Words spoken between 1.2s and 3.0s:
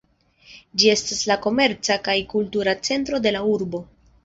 la komerca kaj kultura